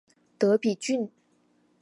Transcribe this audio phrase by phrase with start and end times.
[0.39, 1.11] 德比郡。